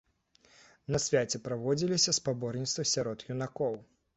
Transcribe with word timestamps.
На 0.95 1.01
свяце 1.03 1.37
праводзіліся 1.47 2.17
спаборніцтвы 2.19 2.87
сярод 2.97 3.19
юнакоў. 3.37 3.73